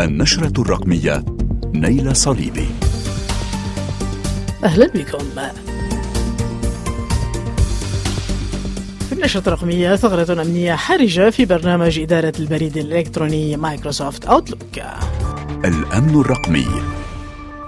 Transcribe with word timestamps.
النشرة 0.00 0.60
الرقمية 0.62 1.24
نايلة 1.74 2.16
صليبي. 2.16 2.66
أهلا 4.64 4.86
بكم. 4.86 5.24
في 9.08 9.12
النشرة 9.12 9.42
الرقمية 9.46 9.96
ثغرة 9.96 10.42
أمنية 10.42 10.74
حرجة 10.74 11.30
في 11.30 11.44
برنامج 11.44 11.98
إدارة 11.98 12.32
البريد 12.38 12.76
الإلكتروني 12.76 13.56
مايكروسوفت 13.56 14.24
أوتلوك 14.24 14.78
الأمن 15.64 16.20
الرقمي. 16.20 16.66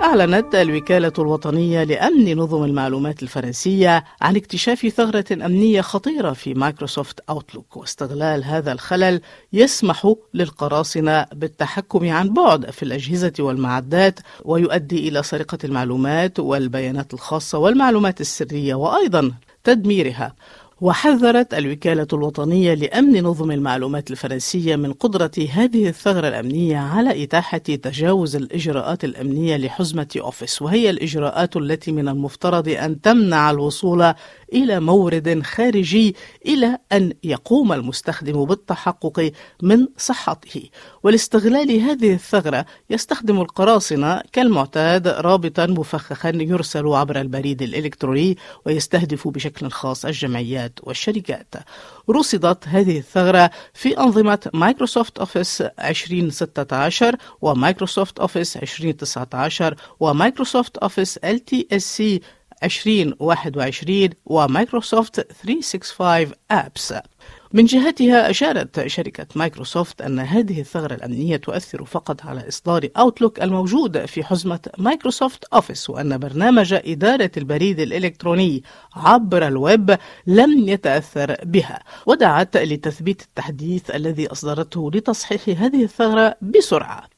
أعلنت 0.09 0.55
الوكالة 0.55 1.13
الوطنية 1.19 1.85
لأمن 1.85 2.37
نظم 2.37 2.65
المعلومات 2.65 3.23
الفرنسية 3.23 4.05
عن 4.21 4.37
اكتشاف 4.37 4.87
ثغرة 4.87 5.25
أمنية 5.33 5.81
خطيرة 5.81 6.33
في 6.33 6.55
مايكروسوفت 6.55 7.21
أوتلوك 7.31 7.77
واستغلال 7.77 8.45
هذا 8.45 8.73
الخلل 8.73 9.21
يسمح 9.53 10.15
للقراصنة 10.35 11.27
بالتحكم 11.33 12.11
عن 12.11 12.33
بعد 12.33 12.71
في 12.71 12.83
الأجهزة 12.83 13.33
والمعدات 13.39 14.21
ويؤدي 14.45 15.09
إلى 15.09 15.23
سرقة 15.23 15.59
المعلومات 15.65 16.41
والبيانات 16.41 17.15
الخاصة 17.15 17.59
والمعلومات 17.59 18.21
السرية 18.21 18.75
وأيضا 18.75 19.33
تدميرها. 19.65 20.35
وحذرت 20.81 21.55
الوكالة 21.55 22.07
الوطنية 22.13 22.75
لأمن 22.75 23.23
نظم 23.23 23.51
المعلومات 23.51 24.11
الفرنسية 24.11 24.77
من 24.77 24.93
قدرة 24.93 25.31
هذه 25.53 25.89
الثغرة 25.89 26.29
الأمنية 26.29 26.79
على 26.79 27.25
إتاحة 27.25 27.59
تجاوز 27.59 28.37
الإجراءات 28.37 29.05
الأمنية 29.05 29.57
لحزمة 29.57 30.09
أوفيس 30.17 30.63
وهي 30.63 30.91
الإجراءات 30.91 31.57
التي 31.57 31.93
من 31.93 32.09
المفترض 32.09 32.69
أن 32.69 33.01
تمنع 33.01 33.51
الوصول 33.51 34.15
إلى 34.53 34.81
مورد 34.81 35.43
خارجي 35.43 36.17
إلى 36.47 36.79
أن 36.93 37.13
يقوم 37.25 37.73
المستخدم 37.73 38.45
بالتحقق 38.45 39.33
من 39.63 39.87
صحته. 39.97 40.63
ولاستغلال 41.03 41.81
هذه 41.81 42.13
الثغرة 42.13 42.67
يستخدم 42.91 43.41
القراصنة 43.41 44.23
كالمعتاد 44.33 45.09
رابطا 45.09 45.67
مفخخا 45.67 46.33
يرسل 46.35 46.87
عبر 46.87 47.21
البريد 47.21 47.63
الإلكتروني 47.63 48.37
ويستهدف 48.67 49.29
بشكل 49.29 49.71
خاص 49.71 50.05
الجمعيات 50.05 50.73
والشركات. 50.83 51.55
رصدت 52.11 52.69
هذه 52.69 52.99
الثغرة 52.99 53.51
في 53.75 53.99
أنظمة 53.99 54.51
مايكروسوفت 54.55 55.19
أوفيس 55.19 55.63
2016 55.63 57.17
ومايكروسوفت 57.41 58.19
أوفيس 58.19 58.57
2019 58.57 59.75
ومايكروسوفت 60.01 60.77
أوفيس 60.77 61.19
LTSC 61.19 62.21
2021 62.63 64.09
ومايكروسوفت 64.27 65.21
365 65.21 66.33
Apps. 66.51 66.95
من 67.53 67.65
جهتها 67.65 68.31
أشارت 68.31 68.87
شركة 68.87 69.27
مايكروسوفت 69.35 70.03
أن 70.03 70.19
هذه 70.19 70.61
الثغرة 70.61 70.95
الأمنية 70.95 71.37
تؤثر 71.37 71.85
فقط 71.85 72.27
على 72.27 72.49
إصدار 72.49 72.89
أوتلوك 72.97 73.43
الموجود 73.43 74.07
في 74.07 74.25
حزمة 74.25 74.61
مايكروسوفت 74.79 75.45
أوفيس 75.45 75.91
وأن 75.91 76.19
برنامج 76.19 76.75
إدارة 76.75 77.31
البريد 77.37 77.81
الإلكتروني 77.81 78.63
عبر 78.97 79.47
الويب 79.47 79.99
لم 80.27 80.69
يتأثر 80.69 81.37
بها. 81.43 81.83
ودعت 82.07 82.57
لتثبيت 82.57 83.23
التحديث 83.23 83.91
الذي 83.91 84.33
أصدرته 84.33 84.91
لتصحيح 84.95 85.63
هذه 85.63 85.83
الثغرة 85.85 86.37
بسرعة. 86.43 87.09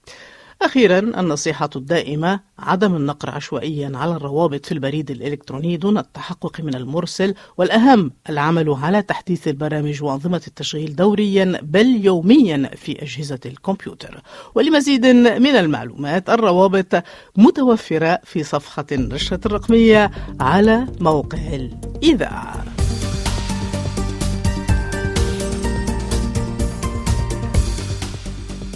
أخيرا 0.62 0.98
النصيحة 0.98 1.70
الدائمة 1.76 2.40
عدم 2.58 2.96
النقر 2.96 3.30
عشوائيا 3.30 3.92
على 3.94 4.16
الروابط 4.16 4.66
في 4.66 4.72
البريد 4.72 5.10
الإلكتروني 5.10 5.76
دون 5.76 5.98
التحقق 5.98 6.60
من 6.60 6.74
المرسل 6.74 7.34
والأهم 7.56 8.10
العمل 8.28 8.70
على 8.70 9.02
تحديث 9.02 9.48
البرامج 9.48 10.02
وأنظمة 10.02 10.42
التشغيل 10.46 10.96
دوريا 10.96 11.60
بل 11.62 12.04
يوميا 12.04 12.70
في 12.76 13.02
أجهزة 13.02 13.40
الكمبيوتر. 13.46 14.22
ولمزيد 14.54 15.06
من 15.06 15.56
المعلومات 15.56 16.30
الروابط 16.30 17.02
متوفرة 17.36 18.18
في 18.24 18.42
صفحة 18.42 18.86
النشرة 18.92 19.40
الرقمية 19.46 20.10
على 20.40 20.86
موقع 21.00 21.38
الإذاعة. 21.38 22.64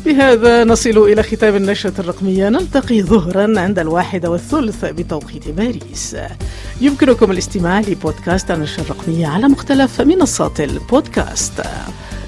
بهذا 0.05 0.65
نصل 0.65 0.99
إلى 0.99 1.23
ختام 1.23 1.57
النشرة 1.57 2.01
الرقمية. 2.01 2.49
نلتقي 2.49 3.03
ظهرا 3.03 3.61
عند 3.61 3.79
الواحدة 3.79 4.31
والثلث 4.31 4.85
بتوقيت 4.85 5.49
باريس. 5.49 6.17
يمكنكم 6.81 7.31
الاستماع 7.31 7.81
لبودكاست 7.81 8.51
النشرة 8.51 8.83
الرقمية 8.83 9.27
على 9.27 9.49
مختلف 9.49 10.01
منصات 10.01 10.61
البودكاست. 10.61 11.63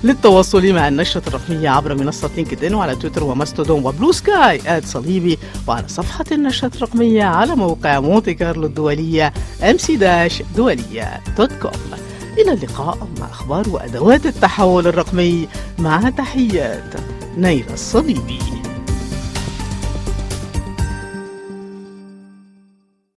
للتواصل 0.05 0.73
مع 0.73 0.89
النشرة 0.89 1.23
الرقمية 1.29 1.69
عبر 1.69 1.95
منصة 1.95 2.31
لينكدين 2.37 2.75
وعلى 2.75 2.97
تويتر 2.97 3.25
وماستودون 3.25 3.85
وبلو 3.85 4.13
سكاي 4.13 4.61
at 4.67 4.85
صليبي 4.85 5.39
وعلى 5.67 5.89
صفحة 5.89 6.25
النشرة 6.33 6.71
الرقمية 6.77 7.25
على 7.25 7.57
موقع 7.57 8.01
مونتي 8.01 8.35
كارلو 8.35 8.67
الدولية 8.67 9.33
MC 9.63 9.97
dash 9.97 10.43
دولية 10.57 11.21
dot 11.39 11.53
com 11.53 11.71
إلى 12.39 12.53
اللقاء 12.53 13.09
مع 13.21 13.27
أخبار 13.27 13.69
وأدوات 13.69 14.27
التحول 14.27 14.87
الرقمي. 14.87 15.49
مع 15.79 16.11
تحيات. 16.11 17.16
نيل 17.37 17.65
الصليبي 17.73 18.39